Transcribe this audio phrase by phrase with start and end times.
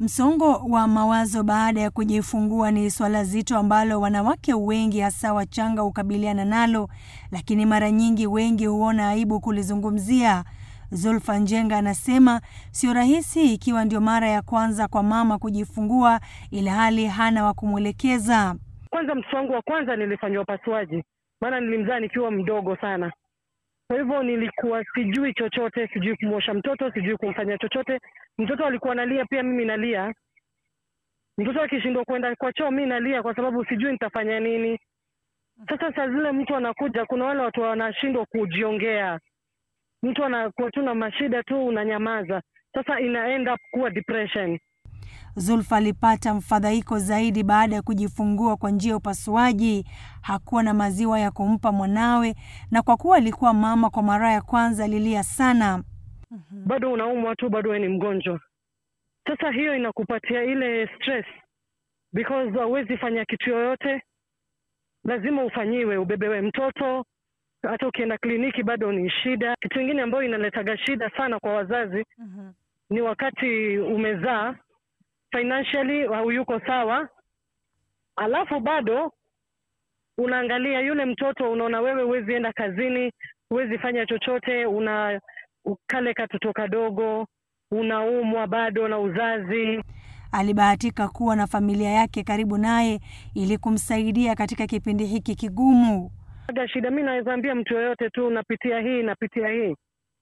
[0.00, 6.44] Msongo wa mawazo baada ya kujifungua ni swala zito ambalo wanawake wengi hasa wachanga hukabiliana
[6.44, 6.88] nalo,
[7.32, 10.44] lakini mara nyingi wengi huona aibu kulizungumzia.
[10.90, 12.40] Zulfa Njenga anasema
[12.70, 16.20] sio rahisi ikiwa ndio mara ya kwanza kwa mama kujifungua,
[16.50, 18.54] ila hali hana wa kumwelekeza.
[18.90, 21.04] Kwanza mtoto wangu wa kwanza nilifanyiwa upasuaji,
[21.40, 23.12] maana nilimzaa nikiwa mdogo sana.
[23.90, 27.98] Kwa hivyo nilikuwa sijui chochote, sijui kumwosha mtoto, sijui kumfanya chochote.
[28.38, 30.14] Mtoto alikuwa analia, pia mimi nalia.
[31.38, 34.78] Mtoto akishindwa kuenda kwa choo, mi nalia kwa sababu sijui nitafanya nini.
[35.68, 39.20] Sasa saa zile mtu anakuja, kuna wale watu wanashindwa kujiongea,
[40.02, 42.42] mtu anakuwa tu na mashida tu, unanyamaza.
[42.74, 44.58] Sasa ina end up kuwa depression.
[45.36, 49.84] Zulfa alipata mfadhaiko zaidi baada ya kujifungua kwa njia ya upasuaji.
[50.22, 52.34] Hakuwa na maziwa ya kumpa mwanawe,
[52.70, 55.82] na kwa kuwa alikuwa mama kwa mara ya kwanza, alilia sana.
[56.50, 58.40] Bado unaumwa tu, bado wewe ni mgonjwa.
[59.26, 61.26] Sasa hiyo inakupatia ile stress
[62.12, 64.02] because hauwezi fanya kitu yoyote,
[65.04, 67.04] lazima ufanyiwe, ubebewe mtoto.
[67.62, 69.54] Hata ukienda kliniki bado ni shida.
[69.60, 72.04] Kitu ingine ambayo inaletaga shida sana kwa wazazi
[72.90, 74.54] ni wakati umezaa
[75.30, 77.08] financially hauyuko sawa,
[78.16, 79.12] alafu bado
[80.18, 83.12] unaangalia yule mtoto, unaona wewe huwezi enda kazini,
[83.48, 85.20] huwezi fanya chochote, una
[85.86, 87.26] kale katoto kadogo,
[87.70, 89.82] unaumwa bado na uzazi.
[90.32, 93.00] Alibahatika kuwa na familia yake karibu naye
[93.34, 96.10] ili kumsaidia katika kipindi hiki kigumu.
[96.72, 99.76] Shida, mi naweza ambia mtu yoyote tu, unapitia hii napitia hii,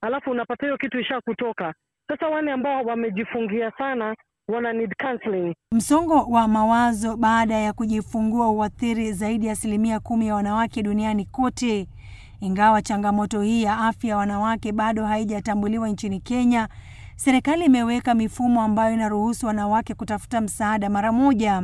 [0.00, 1.74] alafu unapata hiyo kitu isha kutoka.
[2.08, 4.16] Sasa wale ambao wamejifungia sana
[4.48, 5.54] wana need counseling.
[5.72, 11.88] Msongo wa mawazo baada ya kujifungua huathiri zaidi ya asilimia kumi ya wanawake duniani kote.
[12.40, 16.68] Ingawa changamoto hii ya afya ya wanawake bado haijatambuliwa nchini Kenya,
[17.16, 21.62] serikali imeweka mifumo ambayo inaruhusu wanawake kutafuta msaada mara moja.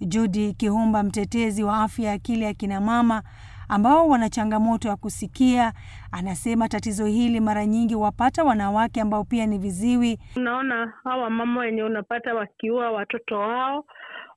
[0.00, 3.22] Judy Kihumba, mtetezi wa afya ya akili ya kina mama
[3.68, 5.72] ambao wana changamoto ya kusikia,
[6.12, 10.18] anasema tatizo hili mara nyingi wapata wanawake ambao pia ni viziwi.
[10.36, 13.84] Unaona hawa mama wenye unapata wakiua watoto wao,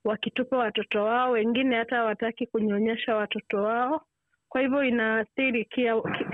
[0.06, 4.01] wakitupa watoto wao, wengine hata hawataki kunyonyesha watoto wao,
[4.50, 5.94] kwa hivyo inaathiri kia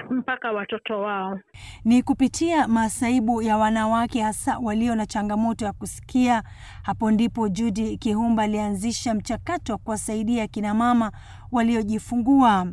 [0.09, 1.39] mpaka watoto wao.
[1.85, 6.43] Ni kupitia masaibu ya wanawake hasa walio na changamoto ya kusikia.
[6.83, 11.11] Hapo ndipo Judy Kihumba alianzisha mchakato wa kuwasaidia kina mama
[11.51, 12.67] waliojifungua.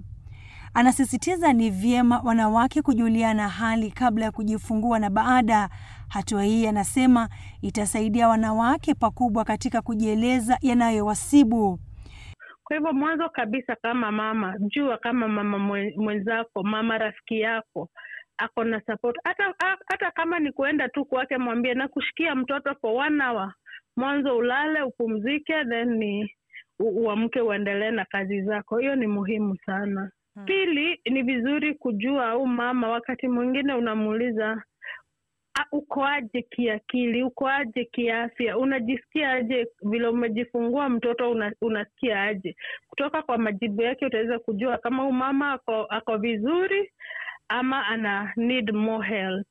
[0.74, 5.68] Anasisitiza ni vyema wanawake kujuliana hali kabla ya kujifungua na baada.
[6.08, 7.28] Hatua hii anasema
[7.62, 11.78] itasaidia wanawake pakubwa katika kujieleza yanayowasibu.
[12.64, 15.58] Kwa hivyo mwanzo kabisa, kama mama, jua kama mama
[15.96, 17.88] mwenzako, mama rafiki yako
[18.38, 19.16] ako na support.
[19.24, 19.54] Hata
[19.88, 23.52] hata kama ni kuenda tu kwake, mwambie na kushikia mtoto for one hour,
[23.96, 26.30] mwanzo ulale upumzike, then ni
[26.80, 28.78] uamke uendelee na kazi zako.
[28.78, 30.10] Hiyo ni muhimu sana.
[30.34, 30.44] Hmm.
[30.44, 34.62] Pili, ni vizuri kujua au mama, wakati mwingine unamuuliza
[35.72, 42.56] ukoaje kiakili, ukoaje kiafya, unajisikia aje vile umejifungua mtoto una, unasikia aje?
[42.88, 46.92] Kutoka kwa majibu yake utaweza kujua kama huyu mama ako, ako vizuri
[47.48, 49.46] ama ana need more help.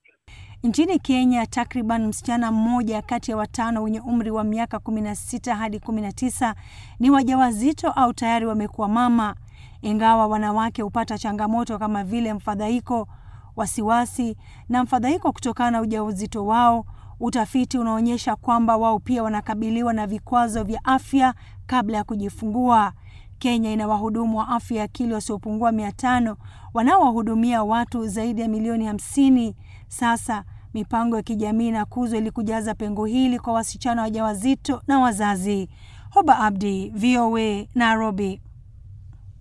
[0.64, 5.56] Nchini Kenya, takriban msichana mmoja kati ya watano wenye umri wa miaka kumi na sita
[5.56, 6.56] hadi kumi na tisa
[7.00, 9.36] ni wajawazito au tayari wamekuwa mama.
[9.82, 13.08] Ingawa wanawake hupata changamoto kama vile mfadhaiko
[13.56, 14.38] wasiwasi
[14.70, 16.86] na mfadhaiko kutokana na ujauzito wao.
[17.20, 21.34] Utafiti unaonyesha kwamba wao pia wanakabiliwa na vikwazo vya afya
[21.66, 22.94] kabla ya kujifungua.
[23.40, 26.38] Kenya ina wahudumu wa afya ya akili wasiopungua mia tano
[26.74, 29.56] wanaowahudumia watu zaidi ya milioni hamsini.
[29.88, 30.44] Sasa
[30.74, 35.70] mipango ya kijamii inakuzwa ili kujaza pengo hili kwa wasichana wajawazito na wazazi.
[36.10, 38.42] Hoba Abdi, VOA, Nairobi.